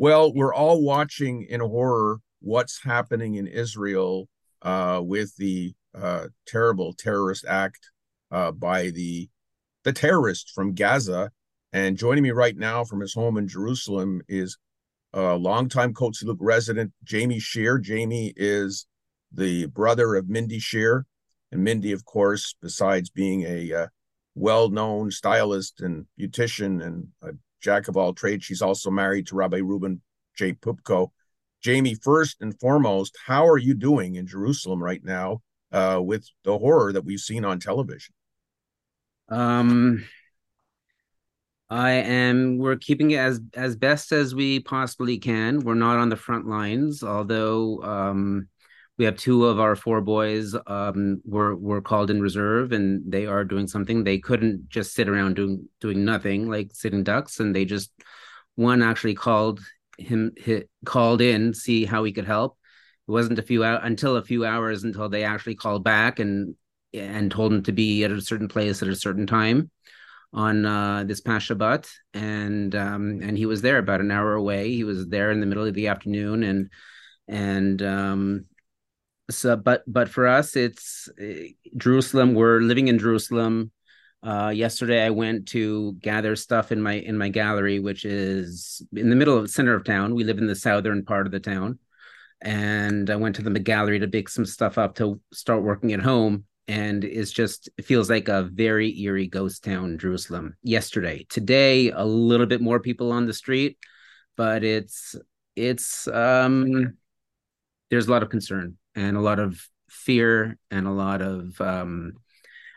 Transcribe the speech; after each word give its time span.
Well, 0.00 0.32
we're 0.32 0.54
all 0.54 0.82
watching 0.82 1.42
in 1.42 1.60
horror 1.60 2.20
what's 2.40 2.82
happening 2.82 3.34
in 3.34 3.46
Israel 3.46 4.30
uh, 4.62 5.02
with 5.04 5.36
the 5.36 5.74
uh, 5.94 6.28
terrible 6.46 6.94
terrorist 6.94 7.44
act 7.46 7.90
uh, 8.30 8.52
by 8.52 8.88
the 8.88 9.28
the 9.84 9.92
terrorist 9.92 10.52
from 10.54 10.72
Gaza. 10.72 11.32
And 11.74 11.98
joining 11.98 12.22
me 12.22 12.30
right 12.30 12.56
now 12.56 12.82
from 12.82 13.00
his 13.00 13.12
home 13.12 13.36
in 13.36 13.46
Jerusalem 13.46 14.22
is 14.26 14.56
a 15.12 15.34
longtime 15.34 15.92
Côte 15.92 16.14
Saint-Luc 16.14 16.38
resident, 16.40 16.94
Jamie 17.04 17.38
Shear. 17.38 17.76
Jamie 17.76 18.32
is 18.36 18.86
the 19.30 19.66
brother 19.66 20.14
of 20.14 20.30
Mindy 20.30 20.60
Shear. 20.60 21.04
And 21.52 21.62
Mindy, 21.62 21.92
of 21.92 22.06
course, 22.06 22.54
besides 22.62 23.10
being 23.10 23.42
a 23.42 23.70
uh, 23.74 23.86
well 24.34 24.70
known 24.70 25.10
stylist 25.10 25.82
and 25.82 26.06
beautician 26.18 26.82
and 26.82 27.08
jack 27.60 27.88
of 27.88 27.96
all 27.96 28.12
trades, 28.12 28.44
she's 28.44 28.62
also 28.62 28.90
married 28.90 29.26
to 29.28 29.36
Rabbi 29.36 29.58
Reuben 29.58 30.00
J. 30.36 30.54
Poupko. 30.54 31.10
Jamie, 31.62 31.94
first 31.94 32.40
and 32.40 32.58
foremost, 32.58 33.16
how 33.26 33.46
are 33.46 33.58
you 33.58 33.74
doing 33.74 34.14
in 34.14 34.26
Jerusalem 34.26 34.82
right 34.82 35.04
now 35.04 35.42
uh, 35.72 36.00
with 36.02 36.26
the 36.44 36.56
horror 36.56 36.92
that 36.92 37.04
we've 37.04 37.20
seen 37.20 37.44
on 37.44 37.60
television? 37.60 38.14
Um, 39.28 40.04
I 41.68 41.90
am. 41.90 42.58
We're 42.58 42.76
keeping 42.76 43.12
it 43.12 43.18
as 43.18 43.40
as 43.54 43.76
best 43.76 44.10
as 44.10 44.34
we 44.34 44.60
possibly 44.60 45.18
can. 45.18 45.60
We're 45.60 45.74
not 45.74 45.98
on 45.98 46.08
the 46.08 46.16
front 46.16 46.48
lines, 46.48 47.04
although 47.04 47.82
um, 47.82 48.48
we 49.00 49.06
have 49.06 49.16
two 49.16 49.46
of 49.46 49.58
our 49.58 49.76
four 49.76 50.02
boys 50.02 50.54
um, 50.66 51.22
were 51.24 51.56
were 51.56 51.80
called 51.80 52.10
in 52.10 52.20
reserve, 52.20 52.70
and 52.72 53.02
they 53.10 53.24
are 53.24 53.46
doing 53.46 53.66
something. 53.66 54.04
They 54.04 54.18
couldn't 54.18 54.68
just 54.68 54.92
sit 54.92 55.08
around 55.08 55.36
doing 55.36 55.66
doing 55.80 56.04
nothing 56.04 56.50
like 56.50 56.72
sitting 56.74 57.02
ducks, 57.02 57.40
and 57.40 57.56
they 57.56 57.64
just 57.64 57.90
one 58.56 58.82
actually 58.82 59.14
called 59.14 59.60
him 59.96 60.32
hit, 60.36 60.68
called 60.84 61.22
in 61.22 61.54
see 61.54 61.86
how 61.86 62.04
he 62.04 62.12
could 62.12 62.26
help. 62.26 62.58
It 63.08 63.12
wasn't 63.12 63.38
a 63.38 63.42
few 63.42 63.64
until 63.64 64.16
a 64.16 64.22
few 64.22 64.44
hours 64.44 64.84
until 64.84 65.08
they 65.08 65.24
actually 65.24 65.54
called 65.54 65.82
back 65.82 66.18
and 66.18 66.54
and 66.92 67.30
told 67.30 67.54
him 67.54 67.62
to 67.62 67.72
be 67.72 68.04
at 68.04 68.12
a 68.12 68.20
certain 68.20 68.48
place 68.48 68.82
at 68.82 68.88
a 68.88 68.94
certain 68.94 69.26
time 69.26 69.70
on 70.34 70.66
uh, 70.66 71.04
this 71.04 71.22
past 71.22 71.48
Shabbat, 71.48 71.88
and 72.12 72.74
um, 72.74 73.20
and 73.22 73.38
he 73.38 73.46
was 73.46 73.62
there 73.62 73.78
about 73.78 74.02
an 74.02 74.10
hour 74.10 74.34
away. 74.34 74.72
He 74.74 74.84
was 74.84 75.08
there 75.08 75.30
in 75.30 75.40
the 75.40 75.46
middle 75.46 75.64
of 75.64 75.72
the 75.72 75.88
afternoon, 75.88 76.42
and 76.42 76.68
and 77.26 77.80
um, 77.80 78.44
so 79.30 79.56
but 79.56 79.82
but 79.86 80.08
for 80.08 80.26
us, 80.26 80.56
it's 80.56 81.08
uh, 81.20 81.48
Jerusalem. 81.76 82.34
We're 82.34 82.60
living 82.60 82.88
in 82.88 82.98
Jerusalem. 82.98 83.72
Uh, 84.22 84.52
yesterday, 84.54 85.04
I 85.04 85.10
went 85.10 85.48
to 85.48 85.94
gather 86.00 86.36
stuff 86.36 86.72
in 86.72 86.82
my 86.82 86.94
in 86.94 87.16
my 87.16 87.28
gallery, 87.28 87.78
which 87.78 88.04
is 88.04 88.82
in 88.94 89.10
the 89.10 89.16
middle 89.16 89.36
of 89.36 89.42
the 89.42 89.48
center 89.48 89.74
of 89.74 89.84
town. 89.84 90.14
We 90.14 90.24
live 90.24 90.38
in 90.38 90.46
the 90.46 90.54
southern 90.54 91.04
part 91.04 91.26
of 91.26 91.32
the 91.32 91.40
town, 91.40 91.78
and 92.42 93.08
I 93.08 93.16
went 93.16 93.36
to 93.36 93.42
the 93.42 93.58
gallery 93.58 93.98
to 94.00 94.08
pick 94.08 94.28
some 94.28 94.44
stuff 94.44 94.78
up 94.78 94.96
to 94.96 95.20
start 95.32 95.62
working 95.62 95.92
at 95.92 96.00
home. 96.00 96.44
And 96.68 97.04
it's 97.04 97.32
just 97.32 97.68
it 97.78 97.84
feels 97.84 98.10
like 98.10 98.28
a 98.28 98.44
very 98.44 98.96
eerie 99.00 99.26
ghost 99.26 99.64
town, 99.64 99.98
Jerusalem. 99.98 100.56
Yesterday, 100.62 101.26
today, 101.28 101.90
a 101.90 102.04
little 102.04 102.46
bit 102.46 102.60
more 102.60 102.80
people 102.80 103.12
on 103.12 103.26
the 103.26 103.32
street, 103.32 103.78
but 104.36 104.62
it's 104.64 105.16
it's 105.56 106.06
um 106.08 106.96
there's 107.90 108.06
a 108.06 108.10
lot 108.10 108.22
of 108.22 108.30
concern 108.30 108.76
and 108.94 109.16
a 109.16 109.20
lot 109.20 109.38
of 109.38 109.60
fear 109.88 110.56
and 110.70 110.86
a 110.86 110.92
lot 110.92 111.20
of 111.20 111.60
um 111.60 112.12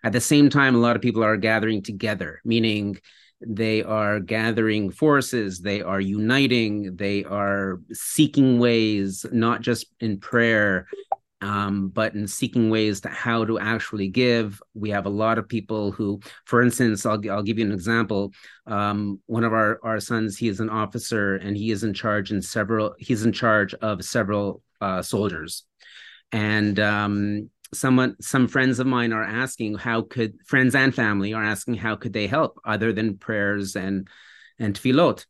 at 0.03 0.11
the 0.11 0.21
same 0.21 0.49
time, 0.49 0.75
a 0.75 0.79
lot 0.79 0.97
of 0.97 1.01
people 1.01 1.23
are 1.23 1.37
gathering 1.37 1.81
together, 1.81 2.41
meaning 2.43 2.97
they 3.45 3.83
are 3.83 4.19
gathering 4.19 4.91
forces, 4.91 5.59
they 5.59 5.81
are 5.81 6.01
uniting, 6.01 6.95
they 6.97 7.23
are 7.23 7.79
seeking 7.93 8.59
ways, 8.59 9.25
not 9.31 9.61
just 9.61 9.87
in 10.01 10.19
prayer, 10.19 10.87
um, 11.41 11.89
but 11.89 12.15
in 12.15 12.27
seeking 12.27 12.69
ways 12.69 13.01
to 13.01 13.09
how 13.09 13.43
to 13.45 13.59
actually 13.59 14.09
give. 14.09 14.61
We 14.73 14.89
have 14.91 15.05
a 15.05 15.09
lot 15.09 15.37
of 15.37 15.47
people 15.47 15.91
who, 15.91 16.21
for 16.45 16.61
instance, 16.61 17.05
I'll, 17.05 17.19
I'll 17.29 17.43
give 17.43 17.59
you 17.59 17.65
an 17.65 17.73
example. 17.73 18.33
Um, 18.65 19.19
one 19.25 19.43
of 19.43 19.53
our, 19.53 19.79
our 19.83 19.99
sons, 19.99 20.37
he 20.37 20.47
is 20.47 20.59
an 20.59 20.69
officer 20.69 21.35
and 21.35 21.55
he 21.55 21.71
is 21.71 21.83
in 21.83 21.93
charge 21.93 22.31
in 22.31 22.41
several, 22.41 22.93
he's 22.97 23.25
in 23.25 23.31
charge 23.31 23.73
of 23.75 24.03
several 24.03 24.61
uh, 24.79 25.01
soldiers. 25.01 25.63
And 26.33 26.79
um, 26.79 27.49
someone 27.73 28.15
some 28.19 28.47
friends 28.47 28.79
of 28.79 28.87
mine 28.87 29.13
are 29.13 29.23
asking 29.23 29.75
how 29.75 30.01
could 30.01 30.35
friends 30.45 30.75
and 30.75 30.93
family 30.93 31.33
are 31.33 31.43
asking 31.43 31.75
how 31.75 31.95
could 31.95 32.13
they 32.13 32.27
help 32.27 32.59
other 32.65 32.91
than 32.91 33.17
prayers 33.17 33.75
and 33.75 34.07
and 34.59 34.75
tefillot. 34.75 35.25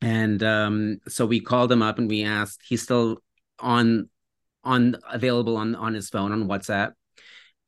And 0.00 0.42
um, 0.42 0.98
so 1.08 1.26
we 1.26 1.40
called 1.40 1.70
him 1.70 1.82
up 1.82 1.98
and 1.98 2.08
we 2.08 2.24
asked 2.24 2.62
he's 2.64 2.82
still 2.82 3.22
on 3.58 4.08
on 4.64 4.96
available 5.10 5.56
on 5.56 5.74
on 5.74 5.94
his 5.94 6.08
phone 6.08 6.32
on 6.32 6.48
whatsapp. 6.48 6.92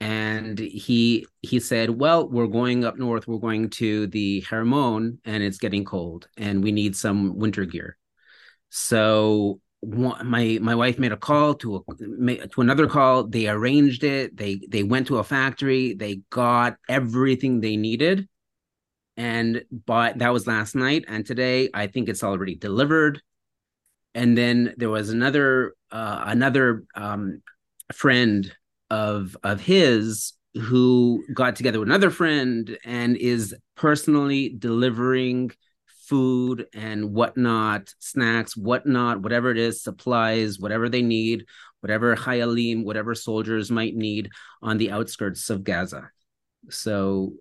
And 0.00 0.59
he 0.59 1.26
he 1.42 1.60
said 1.60 1.91
well 1.91 2.28
we're 2.28 2.47
going 2.47 2.84
up 2.84 2.97
north. 2.97 3.26
We're 3.26 3.38
going 3.38 3.71
to 3.71 4.06
the 4.06 4.41
Hermon 4.42 5.21
and 5.25 5.42
it's 5.42 5.59
getting 5.59 5.84
cold 5.84 6.28
and 6.36 6.62
we 6.62 6.72
need 6.72 6.97
some 6.97 7.36
winter 7.36 7.65
gear. 7.65 7.97
So 8.71 9.60
my 9.87 10.59
my 10.61 10.75
wife 10.75 10.99
made 10.99 11.12
a 11.12 11.17
call 11.17 11.55
to 11.55 11.77
a 11.77 12.47
to 12.49 12.61
another 12.61 12.87
call. 12.87 13.25
They 13.25 13.49
arranged 13.49 14.05
it. 14.05 14.37
They 14.37 14.61
they 14.69 14.83
went 14.83 15.06
to 15.09 15.19
a 15.19 15.25
factory. 15.25 15.95
They 15.95 16.21
got 16.31 16.77
everything 16.89 17.61
they 17.61 17.77
needed 17.77 18.28
and 19.17 19.65
but 19.87 20.19
that 20.19 20.33
was 20.33 20.47
last 20.47 20.75
night. 20.75 21.05
And 21.09 21.25
today 21.25 21.69
i 21.75 21.87
think 21.87 22.09
it's 22.09 22.25
already 22.25 22.55
delivered. 22.55 23.22
And 24.15 24.39
then 24.39 24.75
there 24.77 24.91
was 24.91 25.11
another 25.11 25.75
uh, 25.91 26.25
another 26.27 26.84
um, 26.95 27.43
friend 27.93 28.53
of 28.91 29.37
of 29.43 29.61
his 29.61 30.34
who 30.55 31.25
got 31.34 31.56
together 31.56 31.81
with 31.81 31.89
another 31.89 32.11
friend 32.11 32.78
and 32.84 33.16
is 33.16 33.55
personally 33.77 34.55
delivering 34.56 35.51
food 36.09 36.66
and 36.75 37.12
whatnot, 37.12 37.92
snacks, 37.98 38.56
whatnot, 38.56 39.20
whatever 39.22 39.50
it 39.50 39.59
is, 39.59 39.82
supplies, 39.82 40.59
whatever 40.59 40.88
they 40.88 41.03
need, 41.03 41.44
whatever 41.81 42.15
hayalim, 42.16 42.84
whatever 42.84 43.15
soldiers 43.15 43.70
might 43.70 43.94
need 43.94 44.31
on 44.62 44.78
the 44.78 44.91
outskirts 44.91 45.50
of 45.50 45.65
Gaza. 45.65 46.10
So, 46.70 47.34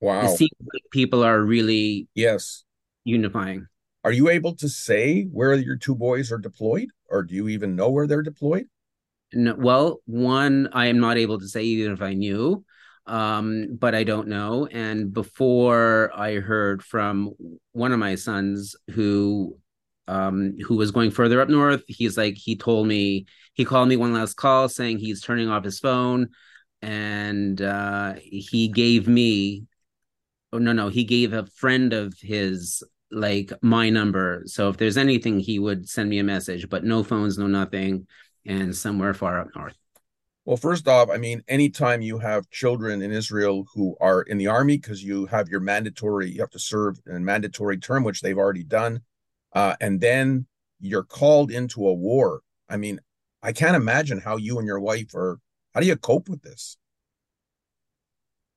wow, 0.00 0.26
it 0.26 0.36
seems 0.36 0.50
like 0.60 0.82
people 0.92 1.24
are 1.24 1.40
really 1.40 2.08
yes 2.14 2.64
unifying. 3.04 3.66
Are 4.04 4.12
you 4.12 4.28
able 4.28 4.54
to 4.56 4.68
say 4.68 5.24
where 5.24 5.54
your 5.54 5.76
two 5.76 5.94
boys 5.94 6.30
are 6.30 6.38
deployed, 6.38 6.90
or 7.08 7.22
do 7.22 7.34
you 7.34 7.48
even 7.48 7.74
know 7.74 7.90
where 7.90 8.06
they're 8.06 8.22
deployed? 8.22 8.66
No, 9.32 9.54
well, 9.56 10.00
one 10.06 10.68
I 10.72 10.86
am 10.86 11.00
not 11.00 11.16
able 11.16 11.40
to 11.40 11.48
say 11.48 11.64
even 11.64 11.92
if 11.92 12.02
I 12.02 12.14
knew 12.14 12.64
um, 13.06 13.76
but 13.78 13.94
I 13.94 14.04
don't 14.04 14.28
know. 14.28 14.66
And 14.66 15.12
before 15.12 16.10
I 16.14 16.34
heard 16.34 16.82
from 16.82 17.32
one 17.72 17.92
of 17.92 17.98
my 17.98 18.14
sons 18.16 18.76
who 18.90 19.58
um, 20.08 20.56
who 20.64 20.76
was 20.76 20.92
going 20.92 21.10
further 21.10 21.40
up 21.40 21.48
north, 21.48 21.82
he's 21.88 22.16
like 22.16 22.34
he 22.36 22.56
told 22.56 22.86
me 22.86 23.26
he 23.54 23.64
called 23.64 23.88
me 23.88 23.96
one 23.96 24.12
last 24.12 24.34
call 24.34 24.68
saying 24.68 24.98
he's 24.98 25.20
turning 25.22 25.48
off 25.48 25.64
his 25.64 25.80
phone, 25.80 26.30
and 26.82 27.60
uh, 27.60 28.14
he 28.22 28.68
gave 28.68 29.08
me 29.08 29.64
oh 30.52 30.58
no 30.58 30.72
no 30.72 30.88
he 30.88 31.04
gave 31.04 31.32
a 31.32 31.46
friend 31.46 31.92
of 31.92 32.14
his 32.20 32.82
like 33.10 33.52
my 33.62 33.90
number. 33.90 34.42
So 34.46 34.68
if 34.68 34.76
there's 34.76 34.96
anything, 34.96 35.40
he 35.40 35.58
would 35.58 35.88
send 35.88 36.10
me 36.10 36.18
a 36.18 36.24
message, 36.24 36.68
but 36.68 36.84
no 36.84 37.02
phones, 37.02 37.38
no 37.38 37.46
nothing, 37.46 38.06
and 38.44 38.76
somewhere 38.76 39.14
far 39.14 39.40
up 39.40 39.48
north. 39.54 39.76
Well, 40.46 40.56
first 40.56 40.86
off, 40.86 41.10
I 41.10 41.16
mean, 41.16 41.42
anytime 41.48 42.02
you 42.02 42.18
have 42.20 42.48
children 42.50 43.02
in 43.02 43.10
Israel 43.10 43.66
who 43.74 43.96
are 44.00 44.22
in 44.22 44.38
the 44.38 44.46
army, 44.46 44.76
because 44.76 45.02
you 45.02 45.26
have 45.26 45.48
your 45.48 45.58
mandatory, 45.58 46.30
you 46.30 46.40
have 46.40 46.50
to 46.50 46.60
serve 46.60 47.00
a 47.12 47.18
mandatory 47.18 47.78
term, 47.78 48.04
which 48.04 48.20
they've 48.20 48.38
already 48.38 48.62
done, 48.62 49.00
uh, 49.54 49.74
and 49.80 50.00
then 50.00 50.46
you're 50.78 51.02
called 51.02 51.50
into 51.50 51.88
a 51.88 51.92
war. 51.92 52.42
I 52.68 52.76
mean, 52.76 53.00
I 53.42 53.52
can't 53.52 53.74
imagine 53.74 54.20
how 54.20 54.36
you 54.36 54.58
and 54.58 54.68
your 54.68 54.78
wife 54.78 55.16
are. 55.16 55.40
How 55.74 55.80
do 55.80 55.86
you 55.88 55.96
cope 55.96 56.28
with 56.28 56.42
this? 56.42 56.76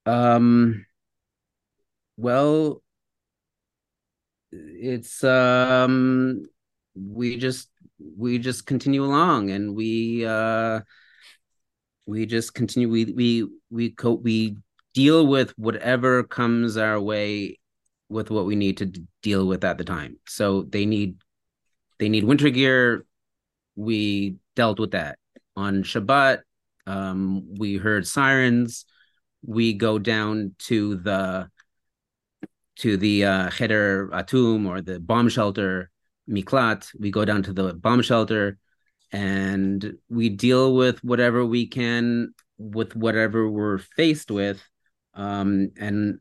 Um. 0.06 0.85
Well, 2.18 2.83
it's 4.51 5.24
um, 5.24 6.45
we 6.94 7.38
just 7.38 7.69
we 8.15 8.38
just 8.38 8.68
continue 8.68 9.03
along, 9.03 9.50
and 9.50 9.75
we 9.75 10.24
uh 10.24 10.81
we 12.09 12.25
just 12.25 12.56
continue 12.56 12.89
we 12.89 13.06
we 13.06 13.47
we 13.69 13.91
co- 13.91 14.13
we 14.23 14.57
deal 14.95 15.27
with 15.27 15.53
whatever 15.57 16.23
comes 16.23 16.75
our 16.75 17.00
way 17.00 17.59
with 18.09 18.31
what 18.31 18.45
we 18.45 18.56
need 18.56 18.77
to 18.77 18.91
deal 19.21 19.45
with 19.45 19.63
at 19.63 19.77
the 19.77 19.83
time. 19.83 20.17
So 20.27 20.63
they 20.63 20.85
need 20.85 21.17
they 22.00 22.09
need 22.09 22.23
winter 22.23 22.50
gear. 22.50 23.06
We 23.75 24.38
dealt 24.56 24.79
with 24.79 24.91
that. 24.91 25.19
On 25.56 25.83
shabbat 25.83 26.39
um, 26.88 27.56
we 27.57 27.77
heard 27.77 28.07
sirens. 28.07 28.85
We 29.45 29.73
go 29.73 30.00
down 30.00 30.56
to 30.69 30.95
the 30.95 31.50
to 32.77 32.97
the 32.97 33.25
uh, 33.25 33.50
Cheder 33.51 34.09
Atum 34.11 34.67
or 34.67 34.81
the 34.81 35.00
bomb 35.00 35.29
shelter 35.29 35.91
Miklat. 36.27 36.89
We 37.00 37.11
go 37.11 37.23
down 37.23 37.44
to 37.44 37.53
the 37.53 37.73
bomb 37.73 38.01
shelter 38.01 38.57
and 39.11 39.94
we 40.09 40.29
deal 40.29 40.75
with 40.75 41.03
whatever 41.03 41.45
we 41.45 41.67
can 41.67 42.33
with 42.57 42.95
whatever 42.95 43.50
we're 43.50 43.77
faced 43.77 44.29
with 44.29 44.61
um, 45.13 45.71
and 45.77 46.19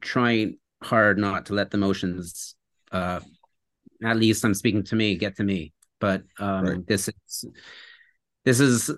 try 0.00 0.52
hard 0.82 1.18
not 1.18 1.46
to 1.46 1.54
let 1.54 1.70
the 1.70 1.76
emotions 1.76 2.54
uh, 2.92 3.20
at 4.04 4.16
least 4.16 4.44
i'm 4.44 4.54
speaking 4.54 4.84
to 4.84 4.96
me 4.96 5.16
get 5.16 5.36
to 5.36 5.44
me. 5.44 5.72
But 6.00 6.22
um, 6.38 6.64
right. 6.64 6.86
this 6.86 7.08
is 7.08 7.44
this 8.44 8.60
is 8.60 8.90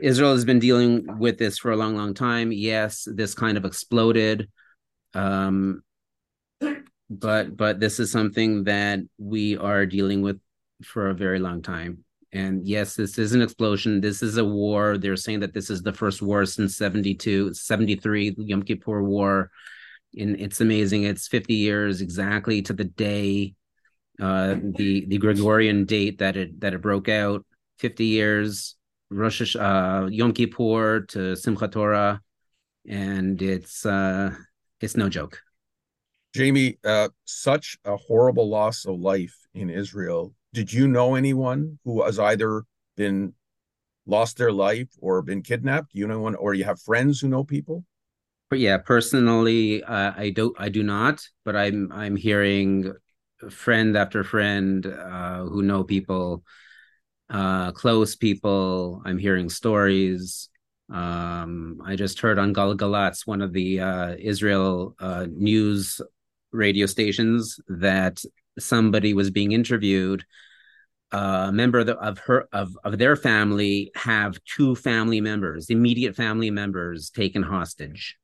israel 0.00 0.32
has 0.32 0.44
been 0.44 0.60
dealing 0.60 1.18
with 1.18 1.36
this 1.36 1.58
for 1.58 1.72
a 1.72 1.76
long 1.76 1.96
long 1.96 2.14
time. 2.14 2.52
Yes 2.52 3.08
this 3.10 3.34
kind 3.34 3.58
of 3.58 3.64
exploded 3.64 4.48
um, 5.14 5.82
but 7.10 7.56
but 7.56 7.80
this 7.80 7.98
is 7.98 8.12
something 8.12 8.64
that 8.64 9.00
we 9.18 9.56
are 9.56 9.84
dealing 9.84 10.22
with 10.22 10.38
for 10.84 11.10
a 11.10 11.14
very 11.14 11.40
long 11.40 11.60
time 11.60 12.04
and 12.32 12.66
yes 12.66 12.94
this 12.94 13.18
is 13.18 13.34
an 13.34 13.42
explosion. 13.42 14.00
This 14.00 14.22
is 14.22 14.38
a 14.38 14.44
war. 14.44 14.96
They're 14.96 15.16
saying 15.16 15.40
that 15.40 15.52
this 15.52 15.68
is 15.68 15.82
the 15.82 15.92
first 15.92 16.22
war 16.22 16.46
since 16.46 16.76
72 16.76 17.52
73 17.54 18.34
yom 18.38 18.62
kippur 18.62 19.02
war. 19.02 19.50
And 20.18 20.40
it's 20.40 20.60
amazing. 20.60 21.04
It's 21.04 21.28
50 21.28 21.54
years 21.54 22.00
exactly 22.00 22.62
to 22.62 22.72
the 22.72 22.84
day 22.84 23.54
uh 24.20 24.54
the 24.76 25.06
the 25.06 25.18
gregorian 25.18 25.84
date 25.84 26.18
that 26.18 26.36
it 26.36 26.60
that 26.60 26.74
it 26.74 26.80
broke 26.80 27.08
out. 27.08 27.44
50 27.78 28.04
years 28.04 28.76
rosh 29.10 29.54
uh 29.56 30.08
yom 30.10 30.32
kippur 30.32 31.00
to 31.08 31.18
simchat 31.34 31.72
torah. 31.72 32.20
And 32.88 33.40
it's 33.42 33.84
uh 33.84 34.34
it's 34.80 34.96
no 34.96 35.10
joke. 35.10 35.42
Jamie 36.34 36.78
uh 36.82 37.10
such 37.26 37.76
a 37.84 37.96
horrible 37.96 38.48
loss 38.48 38.86
of 38.86 38.98
life 38.98 39.36
in 39.52 39.68
israel 39.68 40.32
did 40.52 40.72
you 40.72 40.86
know 40.86 41.14
anyone 41.14 41.78
who 41.84 42.04
has 42.04 42.18
either 42.18 42.64
been 42.96 43.34
lost 44.06 44.36
their 44.36 44.52
life 44.52 44.88
or 45.00 45.22
been 45.22 45.42
kidnapped? 45.42 45.90
You 45.92 46.06
know 46.06 46.20
one, 46.20 46.34
or 46.34 46.54
you 46.54 46.64
have 46.64 46.80
friends 46.80 47.20
who 47.20 47.28
know 47.28 47.44
people? 47.44 47.84
Yeah, 48.52 48.78
personally, 48.78 49.82
uh, 49.82 50.12
I 50.14 50.30
don't. 50.30 50.54
I 50.58 50.68
do 50.68 50.82
not. 50.82 51.26
But 51.44 51.56
I'm. 51.56 51.90
I'm 51.92 52.16
hearing 52.16 52.92
friend 53.50 53.96
after 53.96 54.22
friend 54.24 54.86
uh, 54.86 55.44
who 55.44 55.62
know 55.62 55.84
people, 55.84 56.44
uh, 57.30 57.72
close 57.72 58.14
people. 58.14 59.02
I'm 59.04 59.18
hearing 59.18 59.48
stories. 59.48 60.50
Um, 60.92 61.80
I 61.82 61.96
just 61.96 62.20
heard 62.20 62.38
on 62.38 62.52
Galgalatz, 62.52 63.26
one 63.26 63.40
of 63.40 63.54
the 63.54 63.80
uh, 63.80 64.16
Israel 64.18 64.94
uh, 64.98 65.26
news 65.30 66.02
radio 66.52 66.84
stations, 66.84 67.58
that 67.68 68.22
somebody 68.58 69.14
was 69.14 69.30
being 69.30 69.52
interviewed 69.52 70.24
a 71.12 71.52
member 71.52 71.80
of, 71.80 71.86
the, 71.86 71.96
of, 71.98 72.18
her 72.20 72.48
of, 72.52 72.76
of 72.84 72.96
their 72.98 73.16
family 73.16 73.90
have 73.94 74.42
two 74.44 74.74
family 74.74 75.20
members 75.20 75.68
immediate 75.68 76.16
family 76.16 76.50
members 76.50 77.10
taken 77.10 77.42
hostage. 77.42 78.16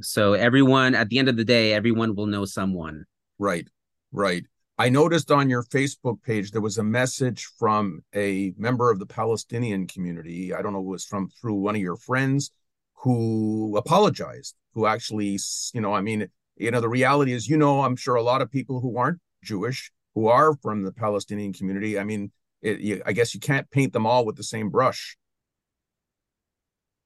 So 0.00 0.34
everyone 0.34 0.94
at 0.94 1.08
the 1.08 1.18
end 1.18 1.28
of 1.28 1.36
the 1.36 1.44
day 1.44 1.72
everyone 1.72 2.14
will 2.14 2.26
know 2.26 2.44
someone. 2.44 3.04
Right 3.38 3.66
right. 4.14 4.44
I 4.78 4.88
noticed 4.88 5.30
on 5.30 5.50
your 5.50 5.64
facebook 5.64 6.22
page 6.22 6.50
there 6.50 6.60
was 6.60 6.78
a 6.78 6.84
message 6.84 7.48
from 7.58 8.02
a 8.14 8.52
member 8.56 8.90
of 8.90 8.98
the 8.98 9.06
palestinian 9.06 9.86
community 9.86 10.52
i 10.52 10.62
don't 10.62 10.72
know 10.72 10.80
it 10.80 10.84
was 10.84 11.04
from 11.04 11.28
through 11.28 11.54
one 11.54 11.76
of 11.76 11.80
your 11.80 11.96
friends 11.96 12.50
who 12.94 13.76
apologized 13.76 14.56
who 14.72 14.86
actually 14.86 15.38
you 15.74 15.80
know 15.80 15.94
i 15.94 16.00
mean 16.00 16.26
you 16.56 16.70
know 16.70 16.80
the 16.80 16.88
reality 16.88 17.32
is 17.32 17.48
you 17.48 17.56
know 17.56 17.82
i'm 17.82 17.96
sure 17.96 18.14
a 18.14 18.22
lot 18.22 18.42
of 18.42 18.50
people 18.50 18.80
who 18.80 18.96
aren't 18.96 19.18
jewish 19.42 19.90
who 20.14 20.28
are 20.28 20.54
from 20.62 20.82
the 20.82 20.92
palestinian 20.92 21.52
community 21.52 21.98
i 21.98 22.04
mean 22.04 22.30
it, 22.62 22.80
you, 22.80 23.02
i 23.04 23.12
guess 23.12 23.34
you 23.34 23.40
can't 23.40 23.70
paint 23.70 23.92
them 23.92 24.06
all 24.06 24.24
with 24.24 24.36
the 24.36 24.44
same 24.44 24.70
brush. 24.70 25.16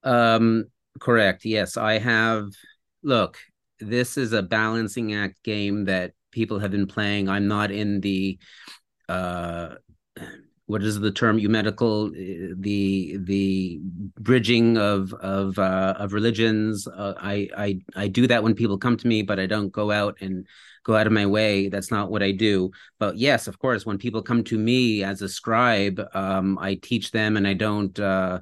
Um 0.04 0.66
correct 1.00 1.44
yes 1.44 1.76
i 1.76 1.98
have 1.98 2.46
look 3.02 3.38
this 3.80 4.16
is 4.16 4.32
a 4.32 4.42
balancing 4.42 5.14
act 5.14 5.42
game 5.42 5.84
that 5.84 6.12
people 6.30 6.58
have 6.58 6.70
been 6.70 6.86
playing. 6.86 7.28
I'm 7.28 7.48
not 7.48 7.70
in 7.70 8.00
the 8.00 8.38
uh 9.08 9.74
what 10.68 10.82
is 10.82 11.00
the 11.00 11.10
term 11.10 11.40
medical 11.50 12.10
the 12.10 13.16
the 13.22 13.80
bridging 14.20 14.76
of 14.76 15.14
of 15.14 15.58
uh, 15.58 15.94
of 15.98 16.12
religions. 16.12 16.86
Uh, 16.86 17.14
I, 17.18 17.48
I 17.56 17.80
i 17.96 18.06
do 18.06 18.26
that 18.26 18.42
when 18.42 18.54
people 18.54 18.76
come 18.76 18.98
to 18.98 19.08
me 19.08 19.22
but 19.22 19.40
i 19.40 19.46
don't 19.46 19.72
go 19.72 19.90
out 19.90 20.18
and 20.20 20.46
go 20.84 20.94
out 20.94 21.06
of 21.06 21.12
my 21.12 21.24
way. 21.24 21.68
That's 21.68 21.90
not 21.90 22.10
what 22.10 22.22
i 22.22 22.32
do. 22.32 22.70
But 22.98 23.16
yes 23.16 23.48
of 23.48 23.58
course 23.58 23.86
when 23.86 23.96
people 23.96 24.20
come 24.22 24.44
to 24.44 24.58
me 24.58 25.02
as 25.02 25.22
a 25.22 25.28
scribe 25.28 26.06
um, 26.12 26.58
i 26.60 26.74
teach 26.74 27.12
them 27.12 27.38
and 27.38 27.48
i 27.48 27.54
don't 27.54 27.98
uh, 27.98 28.40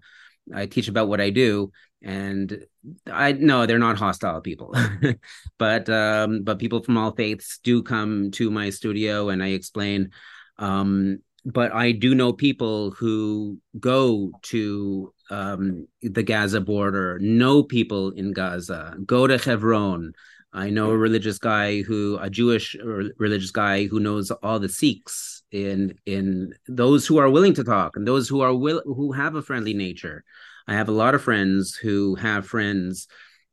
i 0.52 0.66
teach 0.66 0.88
about 0.88 1.08
what 1.08 1.20
i 1.20 1.30
do. 1.30 1.70
And 2.02 2.66
i 3.06 3.32
know 3.32 3.66
they're 3.66 3.78
not 3.78 3.98
hostile 3.98 4.40
people. 4.40 4.74
But 5.58 5.88
um, 5.88 6.42
but 6.42 6.58
people 6.58 6.82
from 6.82 6.98
all 6.98 7.12
faiths 7.12 7.58
do 7.62 7.84
come 7.84 8.32
to 8.32 8.50
my 8.50 8.70
studio 8.70 9.28
and 9.28 9.42
i 9.44 9.48
explain 9.48 10.10
um, 10.58 11.20
but 11.46 11.72
I 11.72 11.92
do 11.92 12.12
know 12.14 12.32
people 12.32 12.90
who 12.90 13.58
go 13.78 14.32
to 14.42 15.14
um, 15.30 15.86
the 16.02 16.24
Gaza 16.24 16.60
border, 16.60 17.20
know 17.20 17.62
people 17.62 18.10
in 18.10 18.32
Gaza, 18.32 18.96
go 19.06 19.28
to 19.28 19.38
Hebron. 19.38 20.12
I 20.52 20.70
know 20.70 20.90
a 20.90 20.96
religious 20.96 21.38
guy 21.38 21.82
who, 21.82 22.18
a 22.20 22.28
Jewish 22.28 22.74
religious 22.82 23.52
guy 23.52 23.86
who 23.86 24.00
knows 24.00 24.32
all 24.32 24.58
the 24.58 24.68
Sikhs 24.68 25.44
in 25.52 25.94
in 26.04 26.52
those 26.66 27.06
who 27.06 27.18
are 27.18 27.30
willing 27.30 27.54
to 27.54 27.64
talk 27.64 27.96
and 27.96 28.08
those 28.08 28.28
who 28.28 28.40
are 28.40 28.54
will 28.54 28.82
who 28.84 29.12
have 29.12 29.36
a 29.36 29.42
friendly 29.42 29.74
nature. 29.74 30.24
I 30.66 30.74
have 30.74 30.88
a 30.88 30.92
lot 30.92 31.14
of 31.14 31.22
friends 31.22 31.76
who 31.76 32.16
have 32.16 32.44
friends 32.44 33.06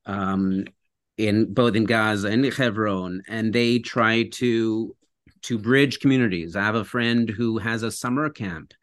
um, 0.07 0.66
in 1.18 1.54
both 1.54 1.75
in 1.75 1.84
Gaza 1.84 2.30
and 2.30 2.44
Hebron, 2.44 3.22
and 3.28 3.54
they 3.54 3.78
try 3.78 4.24
to 4.34 4.96
to 5.44 5.57
bridge 5.57 6.00
communities. 6.00 6.56
I 6.56 6.63
have 6.63 6.75
a 6.75 6.86
friend 6.86 7.30
who 7.30 7.57
has 7.57 7.84
a 7.84 7.92
summer 7.92 8.30
camp 8.30 8.74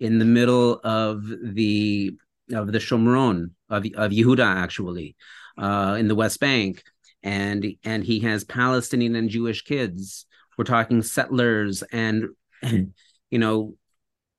in 0.00 0.18
the 0.18 0.24
middle 0.24 0.80
of 0.84 1.24
the 1.42 2.16
of 2.52 2.72
the 2.72 2.78
Shomron 2.78 3.50
of 3.68 3.84
of 3.94 4.12
Yehuda 4.12 4.44
actually 4.44 5.16
uh, 5.56 5.96
in 5.98 6.08
the 6.08 6.14
West 6.14 6.40
Bank, 6.40 6.82
and 7.22 7.66
and 7.84 8.04
he 8.04 8.20
has 8.20 8.44
Palestinian 8.44 9.16
and 9.16 9.28
Jewish 9.28 9.62
kids. 9.62 10.26
We're 10.56 10.64
talking 10.64 11.02
settlers 11.02 11.82
and 11.92 12.26
you 12.62 13.38
know 13.38 13.74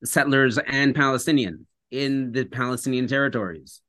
settlers 0.04 0.58
and 0.58 0.94
Palestinian 0.94 1.66
in 1.90 2.32
the 2.32 2.44
Palestinian 2.44 3.06
territories 3.06 3.80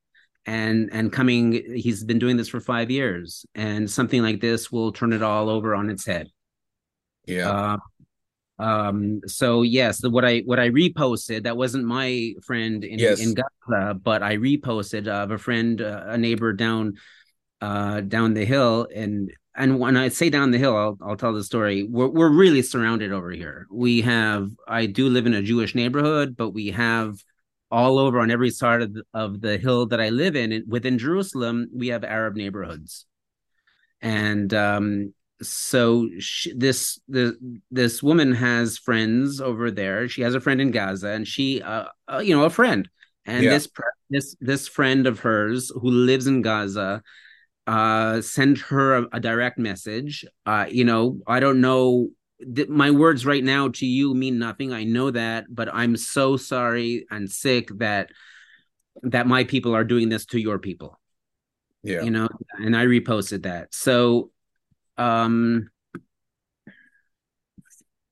and 0.45 0.89
and 0.91 1.11
coming 1.11 1.51
he's 1.75 2.03
been 2.03 2.19
doing 2.19 2.35
this 2.35 2.49
for 2.49 2.59
5 2.59 2.89
years 2.89 3.45
and 3.53 3.89
something 3.89 4.21
like 4.23 4.41
this 4.41 4.71
will 4.71 4.91
turn 4.91 5.13
it 5.13 5.21
all 5.21 5.49
over 5.49 5.75
on 5.75 5.89
its 5.89 6.05
head 6.05 6.27
yeah. 7.25 7.77
Uh, 8.59 8.63
um. 8.63 9.21
So 9.27 9.63
yes, 9.63 10.01
the, 10.01 10.09
what 10.09 10.25
I 10.25 10.39
what 10.39 10.59
I 10.59 10.69
reposted 10.69 11.43
that 11.43 11.57
wasn't 11.57 11.85
my 11.85 12.33
friend 12.43 12.83
in 12.83 12.99
yes. 12.99 13.19
in 13.19 13.33
Gaza, 13.33 13.93
but 13.95 14.23
I 14.23 14.37
reposted 14.37 15.07
of 15.07 15.31
a 15.31 15.37
friend, 15.37 15.81
uh, 15.81 16.03
a 16.07 16.17
neighbor 16.17 16.53
down, 16.53 16.95
uh, 17.59 18.01
down 18.01 18.33
the 18.33 18.45
hill, 18.45 18.87
and 18.93 19.31
and 19.55 19.79
when 19.79 19.97
I 19.97 20.07
say 20.07 20.29
down 20.29 20.51
the 20.51 20.57
hill, 20.57 20.75
I'll 20.75 20.97
I'll 21.01 21.17
tell 21.17 21.33
the 21.33 21.43
story. 21.43 21.83
We're 21.83 22.07
we're 22.07 22.29
really 22.29 22.61
surrounded 22.61 23.11
over 23.11 23.31
here. 23.31 23.67
We 23.69 24.01
have 24.01 24.49
I 24.67 24.85
do 24.85 25.09
live 25.09 25.25
in 25.25 25.33
a 25.33 25.41
Jewish 25.41 25.75
neighborhood, 25.75 26.37
but 26.37 26.51
we 26.51 26.67
have 26.67 27.17
all 27.69 27.99
over 27.99 28.19
on 28.19 28.31
every 28.31 28.49
side 28.49 28.81
of 28.81 28.93
the, 28.93 29.03
of 29.13 29.41
the 29.41 29.57
hill 29.57 29.85
that 29.87 29.99
I 29.99 30.09
live 30.09 30.35
in. 30.35 30.63
Within 30.67 30.97
Jerusalem, 30.97 31.67
we 31.73 31.89
have 31.89 32.03
Arab 32.03 32.35
neighborhoods, 32.35 33.05
and 34.01 34.53
um, 34.53 35.13
so 35.41 36.09
she, 36.19 36.53
this 36.53 36.99
the 37.07 37.37
this 37.71 38.03
woman 38.03 38.33
has 38.33 38.77
friends 38.77 39.41
over 39.41 39.71
there. 39.71 40.07
She 40.07 40.21
has 40.21 40.35
a 40.35 40.41
friend 40.41 40.61
in 40.61 40.71
Gaza, 40.71 41.09
and 41.09 41.27
she, 41.27 41.61
uh, 41.61 41.85
uh 42.07 42.19
you 42.19 42.35
know, 42.35 42.43
a 42.43 42.49
friend. 42.49 42.89
And 43.25 43.43
yeah. 43.43 43.51
this 43.51 43.69
this 44.09 44.35
this 44.39 44.67
friend 44.67 45.07
of 45.07 45.19
hers 45.19 45.71
who 45.73 45.89
lives 45.89 46.27
in 46.27 46.41
Gaza, 46.41 47.03
uh, 47.67 48.21
sent 48.21 48.59
her 48.59 48.97
a, 48.97 49.07
a 49.13 49.19
direct 49.19 49.57
message. 49.57 50.25
Uh, 50.45 50.65
you 50.69 50.83
know, 50.83 51.19
I 51.27 51.39
don't 51.39 51.61
know. 51.61 52.09
Th- 52.55 52.69
my 52.69 52.91
words 52.91 53.25
right 53.25 53.43
now 53.43 53.69
to 53.69 53.85
you 53.85 54.13
mean 54.13 54.39
nothing. 54.39 54.73
I 54.73 54.83
know 54.83 55.11
that, 55.11 55.45
but 55.49 55.73
I'm 55.73 55.97
so 55.97 56.37
sorry 56.37 57.05
and 57.11 57.29
sick 57.29 57.69
that 57.77 58.09
that 59.03 59.27
my 59.27 59.43
people 59.43 59.73
are 59.75 59.83
doing 59.83 60.09
this 60.09 60.25
to 60.27 60.39
your 60.39 60.59
people. 60.59 60.99
Yeah, 61.83 62.01
you 62.01 62.11
know, 62.11 62.27
and 62.59 62.75
I 62.75 62.85
reposted 62.85 63.43
that. 63.43 63.73
So 63.73 64.31
um 64.97 65.69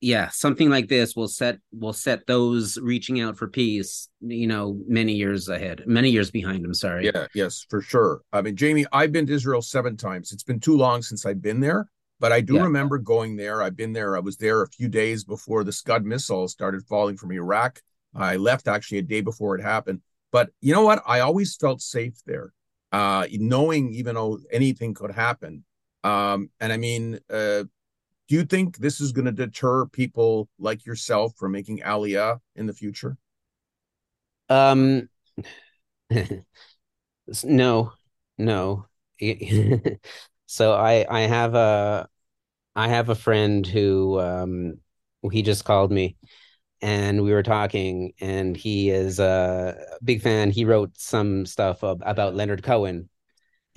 yeah 0.01 0.29
something 0.29 0.69
like 0.69 0.87
this 0.87 1.15
will 1.15 1.27
set 1.27 1.57
will 1.77 1.93
set 1.93 2.25
those 2.25 2.77
reaching 2.81 3.19
out 3.19 3.37
for 3.37 3.47
peace 3.47 4.07
you 4.21 4.47
know 4.47 4.79
many 4.87 5.13
years 5.13 5.49
ahead 5.49 5.83
many 5.85 6.09
years 6.09 6.31
behind 6.31 6.63
i'm 6.65 6.73
sorry 6.73 7.05
yeah 7.13 7.27
yes 7.35 7.65
for 7.69 7.81
sure 7.81 8.21
i 8.31 8.41
mean 8.41 8.55
jamie 8.55 8.85
i've 8.93 9.11
been 9.11 9.25
to 9.27 9.33
israel 9.33 9.61
seven 9.61 9.97
times 9.97 10.31
it's 10.31 10.43
been 10.43 10.59
too 10.59 10.77
long 10.77 11.01
since 11.01 11.25
i've 11.25 11.41
been 11.41 11.59
there 11.59 11.89
But 12.21 12.31
I 12.33 12.41
do 12.41 12.55
Yeah. 12.55 12.63
remember 12.67 12.97
going 12.99 13.37
there. 13.37 13.63
I've 13.63 13.77
been 13.77 13.93
there. 13.93 14.17
I 14.17 14.19
was 14.19 14.35
there 14.35 14.61
a 14.61 14.67
few 14.67 14.89
days 14.89 15.23
before 15.23 15.63
the 15.63 15.71
Scud 15.71 16.03
missiles 16.03 16.51
started 16.51 16.83
falling 16.83 17.15
from 17.15 17.31
Iraq. 17.31 17.79
I 18.13 18.35
left 18.35 18.67
actually 18.67 18.99
a 18.99 19.07
day 19.07 19.21
before 19.21 19.55
it 19.55 19.63
happened. 19.63 20.01
But 20.35 20.49
you 20.59 20.73
know 20.75 20.83
what? 20.83 20.99
I 21.07 21.21
always 21.21 21.55
felt 21.55 21.79
safe 21.81 22.17
there, 22.25 22.51
uh, 22.91 23.23
knowing 23.31 23.93
even 23.93 24.15
though 24.15 24.39
anything 24.51 24.93
could 24.93 25.13
happen. 25.15 25.63
Um, 26.03 26.49
and 26.59 26.71
I 26.71 26.77
mean, 26.77 27.19
uh, 27.29 27.63
do 28.27 28.35
you 28.35 28.43
think 28.45 28.77
this 28.77 29.01
is 29.01 29.11
going 29.11 29.25
to 29.25 29.31
deter 29.31 29.85
people 29.87 30.47
like 30.59 30.85
yourself 30.85 31.33
from 31.35 31.51
making 31.51 31.79
Aliyah 31.79 32.39
in 32.55 32.67
the 32.67 32.73
future? 32.73 33.17
Um, 34.49 35.09
no, 37.43 37.93
no. 38.37 38.85
so 40.45 40.73
I 40.73 41.05
I 41.09 41.21
have 41.21 41.55
a 41.55 42.07
I 42.75 42.87
have 42.87 43.09
a 43.09 43.15
friend 43.15 43.65
who 43.67 44.19
um 44.19 44.79
he 45.31 45.41
just 45.41 45.65
called 45.65 45.91
me 45.91 46.15
and 46.81 47.23
we 47.23 47.33
were 47.33 47.43
talking 47.43 48.13
and 48.21 48.55
he 48.55 48.89
is 48.89 49.19
a 49.19 49.75
big 50.03 50.21
fan. 50.21 50.51
He 50.51 50.65
wrote 50.65 50.97
some 50.97 51.45
stuff 51.45 51.83
about 51.83 52.35
Leonard 52.35 52.63
Cohen 52.63 53.09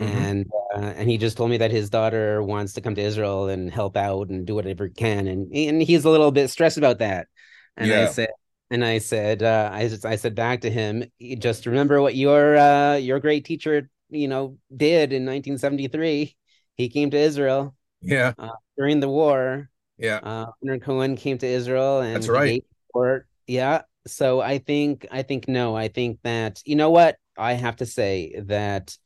Mm-hmm. 0.01 0.19
and 0.19 0.47
uh, 0.75 0.79
and 0.97 1.09
he 1.11 1.19
just 1.19 1.37
told 1.37 1.51
me 1.51 1.59
that 1.59 1.71
his 1.71 1.91
daughter 1.91 2.43
wants 2.43 2.73
to 2.73 2.81
come 2.81 2.95
to 2.95 3.01
Israel 3.03 3.49
and 3.49 3.71
help 3.71 3.97
out 3.97 4.31
and 4.31 4.47
do 4.47 4.55
whatever 4.55 4.87
he 4.87 4.93
can 4.93 5.27
and 5.27 5.55
and 5.55 5.83
he's 5.83 6.05
a 6.05 6.11
little 6.11 6.33
bit 6.33 6.49
stressed 6.49 6.79
about 6.79 6.99
that. 7.01 7.29
And 7.77 7.93
I 7.93 8.07
said 8.07 8.31
and 8.71 8.85
I 8.85 8.99
said 8.99 9.43
uh, 9.43 9.69
I 9.73 9.89
just 9.89 10.07
I 10.07 10.17
said 10.17 10.35
back 10.35 10.63
to 10.63 10.71
him, 10.71 11.05
just 11.39 11.67
remember 11.67 12.01
what 12.01 12.15
your 12.17 12.57
uh, 12.57 12.97
your 12.97 13.21
great 13.21 13.45
teacher 13.45 13.89
you 14.09 14.29
know 14.29 14.57
did 14.75 15.13
in 15.13 15.25
1973. 15.27 16.35
He 16.77 16.89
came 16.89 17.11
to 17.11 17.19
Israel 17.19 17.75
Yeah. 18.01 18.33
uh, 18.39 18.49
during 18.79 19.01
the 19.01 19.09
war. 19.11 19.69
Yeah. 19.99 20.17
Uh, 20.23 20.47
Leonard 20.63 20.83
Cohen 20.83 21.17
came 21.17 21.37
to 21.39 21.47
Israel 21.47 22.01
and 22.01 22.17
That's 22.17 22.29
right. 22.29 22.65
support. 22.89 23.27
Yeah. 23.47 23.83
So 24.07 24.41
I 24.41 24.59
think 24.59 25.07
I 25.13 25.23
think 25.23 25.49
no, 25.49 25.77
I 25.77 25.89
think 25.89 26.19
that 26.25 26.63
you 26.65 26.77
know 26.77 26.91
what 26.91 27.17
I 27.37 27.53
have 27.53 27.77
to 27.77 27.87
say 27.87 28.35
that 28.47 28.97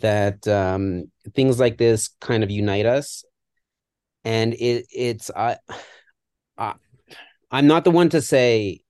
that 0.00 0.46
um 0.46 1.10
things 1.34 1.58
like 1.58 1.78
this 1.78 2.10
kind 2.20 2.42
of 2.44 2.50
unite 2.50 2.86
us. 2.86 3.24
And 4.24 4.54
it 4.54 4.86
it's 4.92 5.30
I, 5.34 5.56
I 6.58 6.74
I'm 7.50 7.66
not 7.66 7.84
the 7.84 7.90
one 7.90 8.10
to 8.10 8.20
say 8.20 8.80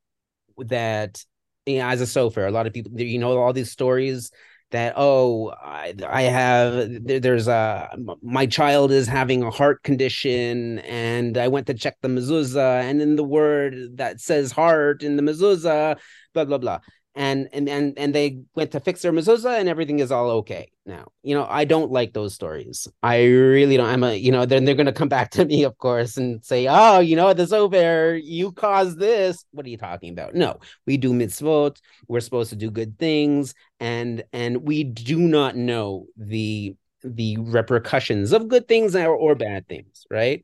that 0.59 1.25
you 1.67 1.79
know, 1.79 1.87
as 1.89 2.01
a 2.01 2.05
sofer 2.05 2.47
a 2.47 2.51
lot 2.51 2.67
of 2.67 2.73
people 2.73 2.93
you 3.01 3.19
know 3.19 3.39
all 3.39 3.53
these 3.53 3.71
stories 3.71 4.31
that 4.71 4.95
oh 4.97 5.51
I, 5.51 5.95
I 6.07 6.23
have 6.23 7.05
there, 7.05 7.21
there's 7.21 7.49
a 7.49 7.97
my 8.23 8.47
child 8.47 8.93
is 8.93 9.07
having 9.07 9.43
a 9.43 9.51
heart 9.51 9.83
condition 9.83 10.79
and 10.81 11.37
I 11.37 11.49
went 11.49 11.67
to 11.69 11.75
check 11.75 11.97
the 12.01 12.09
mezuzah 12.09 12.83
and 12.83 13.03
in 13.03 13.17
the 13.17 13.25
word 13.25 13.97
that 13.97 14.21
says 14.21 14.53
heart 14.53 15.03
in 15.03 15.17
the 15.17 15.23
mezuzah 15.23 15.99
blah 16.35 16.45
blah 16.45 16.59
blah 16.59 16.81
and 17.21 17.50
and 17.53 17.69
and 17.69 17.99
and 17.99 18.15
they 18.15 18.41
went 18.55 18.71
to 18.71 18.81
fix 18.81 19.03
their 19.03 19.12
mezuzah 19.12 19.61
and 19.61 19.69
everything 19.69 19.99
is 19.99 20.11
all 20.11 20.31
okay 20.31 20.73
now. 20.87 21.12
You 21.23 21.35
know 21.35 21.47
I 21.47 21.67
don't 21.67 21.93
like 21.93 22.15
those 22.15 22.33
stories. 22.35 22.89
I 23.03 23.25
really 23.25 23.77
don't 23.77 23.91
I'm 23.91 24.05
a 24.05 24.15
you 24.15 24.33
know 24.33 24.47
then 24.47 24.65
they're 24.65 24.75
to 24.75 24.91
come 24.93 25.11
back 25.11 25.31
to 25.33 25.45
me 25.45 25.65
of 25.65 25.77
course 25.77 26.17
and 26.17 26.43
say 26.43 26.67
oh 26.67 27.00
you 27.00 27.17
know 27.17 27.35
the 27.35 27.43
sofer 27.43 28.19
you 28.25 28.53
caused 28.53 28.99
this. 28.99 29.45
What 29.50 29.67
are 29.67 29.69
you 29.69 29.77
talking 29.77 30.12
about? 30.15 30.35
No 30.35 30.61
we 30.87 30.97
do 30.97 31.12
mitzvot. 31.12 31.77
We're 32.09 32.21
supposed 32.21 32.50
to 32.50 32.57
do 32.57 32.71
good 32.71 32.99
things 32.99 33.55
and 33.79 34.25
and 34.33 34.62
we 34.67 34.85
do 34.85 35.19
not 35.19 35.57
know 35.57 36.07
the 36.17 36.75
the 37.05 37.37
repercussions 37.39 38.33
of 38.33 38.49
good 38.49 38.67
things 38.67 38.97
or, 38.97 39.15
or 39.15 39.35
bad 39.35 39.69
things 39.69 40.07
right? 40.11 40.43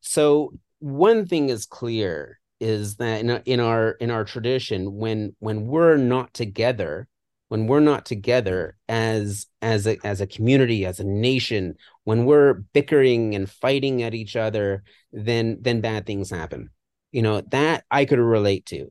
So 0.00 0.54
one 0.78 1.26
thing 1.26 1.50
is 1.50 1.66
clear 1.66 2.38
is 2.64 2.96
that 2.96 3.20
in, 3.20 3.30
in 3.44 3.60
our 3.60 3.90
in 3.92 4.10
our 4.10 4.24
tradition 4.24 4.96
when 4.96 5.36
when 5.38 5.66
we're 5.66 5.98
not 5.98 6.32
together 6.32 7.06
when 7.48 7.66
we're 7.66 7.80
not 7.80 8.06
together 8.06 8.76
as 8.88 9.46
as 9.60 9.86
a 9.86 9.98
as 10.02 10.22
a 10.22 10.26
community 10.26 10.86
as 10.86 10.98
a 10.98 11.04
nation 11.04 11.74
when 12.04 12.24
we're 12.24 12.54
bickering 12.54 13.34
and 13.34 13.50
fighting 13.50 14.02
at 14.02 14.14
each 14.14 14.34
other 14.34 14.82
then 15.12 15.58
then 15.60 15.82
bad 15.82 16.06
things 16.06 16.30
happen 16.30 16.70
you 17.12 17.20
know 17.20 17.42
that 17.50 17.84
i 17.90 18.06
could 18.06 18.18
relate 18.18 18.64
to 18.64 18.90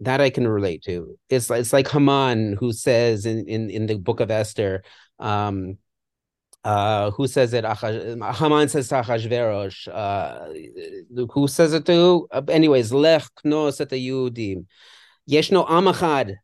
that 0.00 0.20
I 0.20 0.28
can 0.28 0.46
relate 0.46 0.82
to. 0.82 1.16
It's 1.28 1.48
it's 1.50 1.72
like 1.72 1.88
Haman 1.88 2.56
who 2.58 2.72
says 2.72 3.26
in 3.26 3.46
in, 3.48 3.70
in 3.70 3.86
the 3.86 3.96
book 3.96 4.20
of 4.20 4.30
Esther, 4.30 4.82
um, 5.18 5.78
uh, 6.64 7.10
who 7.12 7.26
says 7.26 7.52
it? 7.52 7.64
Haman 7.64 8.68
says 8.68 8.88
to 8.88 8.94
Achashverosh, 8.96 9.88
uh, 9.88 11.26
who 11.32 11.46
says 11.46 11.74
it 11.74 11.86
to? 11.86 12.26
Uh, 12.30 12.42
anyways, 12.48 12.92
Lech 12.92 13.28
knos 13.44 13.80
et 13.80 13.90
Yehudim. 13.90 14.66
Yeshno 15.30 15.66
amachad. 15.68 16.36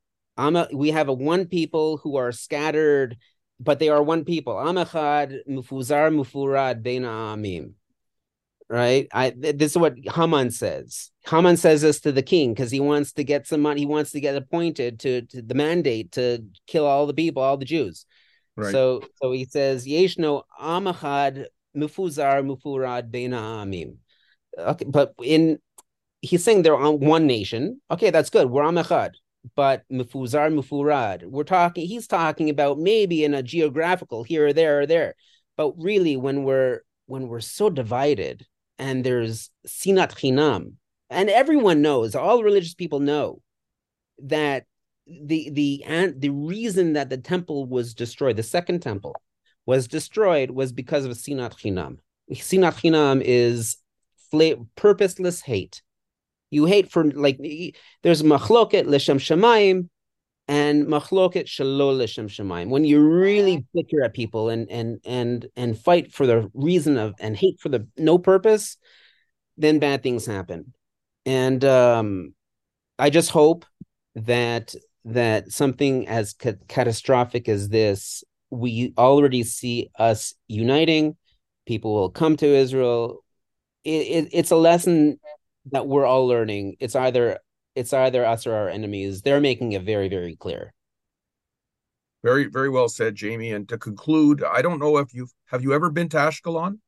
We 0.73 0.91
have 0.91 1.09
a 1.09 1.13
one 1.13 1.47
people 1.47 1.99
who 1.99 2.17
are 2.17 2.33
scattered, 2.33 3.17
but 3.59 3.79
they 3.79 3.89
are 3.89 4.03
one 4.03 4.25
people. 4.25 4.55
Amachad 4.55 5.39
mufuzar 5.49 6.11
mufurad 6.15 6.83
bein 6.83 7.03
amim 7.03 7.75
right? 8.71 9.09
I 9.13 9.35
this 9.37 9.73
is 9.73 9.79
what 9.79 9.97
Haman 10.15 10.53
says. 10.53 11.11
Haman 11.27 11.57
says 11.57 11.83
this 11.83 12.01
to 12.03 12.13
the 12.13 12.23
king 12.23 12.55
because 12.55 12.71
he 12.71 12.81
wants 12.81 13.13
to 13.15 13.25
get 13.25 13.47
some 13.47 13.61
money. 13.61 13.81
He 13.81 13.87
wants 13.87 14.13
to 14.13 14.21
get 14.21 14.37
appointed 14.37 15.01
to, 15.01 15.23
to 15.23 15.43
the 15.43 15.55
mandate 15.55 16.13
to 16.13 16.45
kill 16.69 16.87
all 16.87 17.07
the 17.07 17.13
people, 17.13 17.43
all 17.43 17.57
the 17.57 17.65
Jews. 17.65 18.07
So 18.65 19.03
so 19.21 19.33
he 19.33 19.45
says, 19.45 19.87
Yeshno 19.87 20.43
Amachad 20.61 21.47
Mufuzar 21.77 22.45
Mufurad 22.45 23.11
Beina 23.11 23.39
Amim. 23.39 23.97
Okay, 24.59 24.85
but 24.87 25.15
in 25.23 25.59
he's 26.21 26.45
saying 26.45 26.63
they're 26.63 26.77
on 26.77 27.01
one 27.01 27.27
nation. 27.27 27.81
Okay, 27.91 28.11
that's 28.11 28.31
good. 28.31 28.51
We're 28.51 28.63
Amachad. 28.65 29.13
But 29.57 29.85
Mufuzar 29.91 30.53
Mufurad, 30.53 31.25
we're 31.25 31.45
talking, 31.45 31.87
he's 31.87 32.07
talking 32.07 32.51
about 32.51 32.79
maybe 32.79 33.25
in 33.25 33.33
a 33.33 33.43
geographical 33.43 34.23
here 34.23 34.49
or 34.49 34.53
there 34.53 34.81
or 34.81 34.87
there. 34.87 35.15
But 35.57 35.73
really, 35.79 36.17
when 36.17 36.45
we're 36.45 36.81
when 37.07 37.27
we're 37.29 37.41
so 37.41 37.71
divided, 37.71 38.47
and 38.79 39.03
there's 39.05 39.51
sinat 39.67 40.13
chinam, 40.13 40.75
and 41.09 41.29
everyone 41.29 41.83
knows, 41.83 42.15
all 42.15 42.43
religious 42.43 42.75
people 42.75 43.01
know 43.01 43.41
that 44.25 44.65
the 45.23 45.51
the 45.51 45.85
and 45.87 46.21
the 46.21 46.31
reason 46.31 46.95
that 46.95 47.11
the 47.11 47.19
temple 47.19 47.67
was 47.67 47.95
destroyed, 47.95 48.37
the 48.37 48.43
second 48.43 48.81
temple 48.81 49.15
was 49.67 49.89
destroyed, 49.89 50.51
was 50.51 50.73
because 50.73 51.05
of 51.05 51.13
sinat 51.13 51.55
chinam. 51.59 51.99
Sinat 52.33 52.81
chinam 52.81 53.23
is 53.25 53.77
purposeless 54.77 55.41
hate. 55.41 55.83
You 56.51 56.67
hate 56.67 56.91
for 56.91 57.05
like 57.05 57.39
there's 58.03 58.23
machloket 58.23 58.87
leshem 58.87 59.19
shemaim 59.19 59.89
and 60.49 60.87
machloket 60.87 61.47
shelo 61.47 61.97
leshem 61.97 62.27
shemaim. 62.27 62.69
When 62.69 62.85
you 62.85 63.01
really 63.01 63.65
bicker 63.75 64.03
at 64.03 64.15
people 64.15 64.49
and 64.49 64.71
and 64.71 65.01
and 65.05 65.47
and 65.57 65.79
fight 65.79 66.13
for 66.13 66.27
the 66.27 66.51
reason 66.55 66.97
of 66.97 67.15
and 67.21 67.37
hate 67.37 67.61
for 67.61 67.69
the 67.69 67.87
no 67.97 68.19
purpose, 68.19 68.77
then 69.57 69.79
bad 69.79 70.03
things 70.03 70.27
happen. 70.27 70.75
And 71.27 71.65
um, 71.65 72.35
I 72.99 73.11
just 73.11 73.31
hope 73.31 73.65
that 74.17 74.75
that 75.05 75.51
something 75.53 76.07
as 76.09 76.33
ca- 76.35 76.55
catastrophic 76.69 77.49
as 77.49 77.69
this, 77.69 78.23
we 78.51 78.93
already 78.99 79.43
see 79.43 79.91
us 79.99 80.35
uniting. 80.49 81.17
People 81.67 81.95
will 81.95 82.11
come 82.11 82.37
to 82.39 82.47
Israel. 82.47 83.25
It, 83.85 83.91
it, 83.91 84.29
it's 84.33 84.51
a 84.51 84.57
lesson 84.57 85.19
that 85.73 85.87
we're 85.87 86.05
all 86.07 86.27
learning. 86.27 86.77
It's 86.81 86.97
either 86.97 87.39
it's 87.75 87.93
either 87.93 88.25
us 88.27 88.47
or 88.47 88.55
our 88.55 88.69
enemies. 88.69 89.23
They're 89.23 89.41
making 89.41 89.73
it 89.73 89.83
very, 89.83 90.09
very 90.09 90.37
clear. 90.37 90.75
Very, 92.23 92.47
very 92.47 92.69
well 92.69 92.89
said, 92.89 93.15
Jamie. 93.15 93.53
And 93.53 93.69
to 93.69 93.79
conclude, 93.79 94.43
I 94.45 94.61
don't 94.61 94.79
know 94.81 94.99
if 94.99 95.15
you've 95.15 95.33
have 95.47 95.63
you 95.63 95.73
ever 95.73 95.89
been 95.91 96.09
to 96.11 96.17
Ashkelon? 96.19 96.79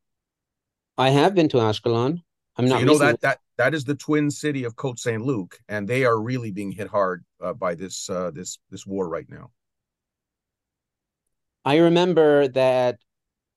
I 0.99 1.11
have 1.11 1.35
been 1.35 1.49
to 1.50 1.59
Ashkelon. 1.59 2.23
I'm 2.57 2.66
So 2.69 2.75
not. 2.75 2.81
you 2.81 2.87
know 2.87 2.92
recently- 2.92 3.12
that 3.12 3.21
that 3.23 3.38
that 3.62 3.75
is 3.75 3.85
the 3.85 3.95
twin 3.95 4.31
city 4.31 4.64
of 4.64 4.75
Côte 4.75 4.99
Saint 4.99 5.23
Luc, 5.23 5.57
and 5.69 5.87
they 5.87 6.04
are 6.04 6.21
really 6.21 6.50
being 6.50 6.73
hit 6.73 6.88
hard 6.88 7.25
uh, 7.40 7.52
by 7.52 7.75
this 7.76 8.11
uh, 8.11 8.31
this 8.33 8.59
this 8.71 8.85
war 8.87 9.09
right 9.09 9.26
now. 9.28 9.50
I 11.64 11.76
remember 11.78 12.49
that. 12.49 12.99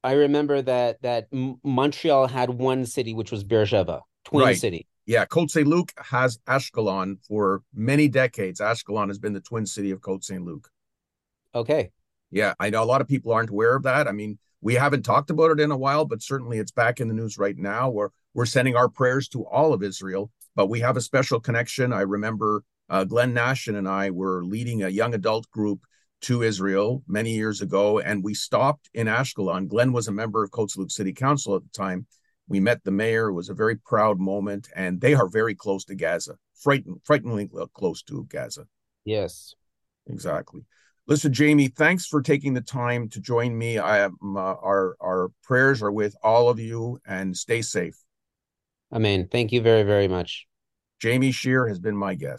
I 0.04 0.14
remember 0.14 0.62
that 0.62 1.02
that 1.02 1.28
Montreal 1.64 2.28
had 2.28 2.52
one 2.52 2.86
city, 2.86 3.16
which 3.16 3.32
was 3.32 3.44
Beersheba, 3.44 4.02
twin 4.26 4.46
Right. 4.46 4.58
city. 4.58 4.86
Yeah, 5.08 5.26
Côte 5.26 5.50
Saint 5.50 5.68
Luc 5.68 5.92
has 5.98 6.38
Ashkelon 6.48 7.18
for 7.28 7.64
many 7.74 8.08
decades. 8.08 8.60
Ashkelon 8.60 9.08
has 9.08 9.18
been 9.18 9.34
the 9.34 9.42
twin 9.42 9.66
city 9.66 9.90
of 9.92 10.02
Côte 10.02 10.24
Saint 10.24 10.44
Luc. 10.44 10.70
Okay. 11.56 11.92
Yeah, 12.30 12.54
I 12.60 12.70
know 12.70 12.84
a 12.84 12.86
lot 12.86 13.02
of 13.02 13.08
people 13.08 13.32
aren't 13.32 13.50
aware 13.50 13.76
of 13.76 13.84
that. 13.84 14.08
I 14.08 14.12
mean, 14.12 14.38
we 14.62 14.76
haven't 14.76 15.04
talked 15.04 15.30
about 15.30 15.52
it 15.52 15.60
in 15.60 15.72
a 15.72 15.78
while, 15.78 16.06
but 16.06 16.22
certainly 16.22 16.60
it's 16.60 16.72
back 16.72 17.00
in 17.00 17.08
the 17.08 17.14
news 17.14 17.38
right 17.38 17.58
now. 17.58 17.90
Where 17.90 18.12
we're 18.36 18.46
sending 18.46 18.76
our 18.76 18.90
prayers 18.90 19.28
to 19.30 19.46
all 19.46 19.74
of 19.74 19.82
Israel, 19.82 20.30
but 20.56 20.68
we 20.68 20.82
have 20.82 20.98
a 20.98 21.02
special 21.02 21.40
connection. 21.40 21.92
I 21.94 22.02
remember 22.02 22.64
uh, 22.90 23.06
Glenn 23.06 23.34
Nashen 23.34 23.78
and 23.78 23.88
I 23.88 24.12
were 24.12 24.44
leading 24.44 24.84
a 24.84 24.90
young 24.90 25.16
adult 25.16 25.50
group 25.50 25.80
to 26.24 26.44
Israel 26.44 27.02
many 27.08 27.34
years 27.34 27.62
ago, 27.62 28.00
and 28.00 28.24
we 28.24 28.34
stopped 28.34 28.90
in 28.94 29.08
Ashkelon. 29.08 29.68
Glenn 29.68 29.94
was 29.94 30.10
a 30.10 30.12
member 30.12 30.44
of 30.44 30.52
Côte 30.52 30.70
Saint-Luc 30.70 30.92
City 30.92 31.14
Council 31.14 31.56
at 31.56 31.64
the 31.64 31.70
time. 31.70 32.06
We 32.48 32.60
met 32.60 32.84
the 32.84 32.92
mayor. 32.92 33.30
It 33.30 33.34
was 33.34 33.50
a 33.50 33.56
very 33.56 33.78
proud 33.78 34.20
moment, 34.20 34.68
and 34.76 35.00
they 35.00 35.14
are 35.14 35.30
very 35.30 35.56
close 35.56 35.86
to 35.86 35.96
Gaza, 35.96 36.36
frighten, 36.54 37.02
frighteningly 37.06 37.50
close 37.74 38.04
to 38.04 38.26
Gaza. 38.26 38.68
Yes, 39.06 39.56
exactly. 40.08 40.66
Listen, 41.08 41.32
Jamie, 41.32 41.70
thanks 41.70 42.06
for 42.06 42.22
taking 42.22 42.54
the 42.54 42.62
time 42.62 43.08
to 43.10 43.22
join 43.22 43.58
me. 43.58 43.78
I 43.78 44.00
am, 44.00 44.18
uh, 44.36 44.40
our 44.40 44.98
our 45.00 45.30
prayers 45.44 45.82
are 45.82 45.92
with 45.92 46.16
all 46.22 46.50
of 46.50 46.60
you, 46.60 47.00
and 47.06 47.36
stay 47.38 47.62
safe. 47.62 47.96
Amen. 48.92 49.28
Thank 49.32 49.52
you 49.52 49.62
very 49.62 49.84
very 49.84 50.08
much. 50.08 50.48
Jamie 51.00 51.32
Shear 51.32 51.68
has 51.68 51.80
been 51.80 51.98
my 51.98 52.16
guest. 52.16 52.34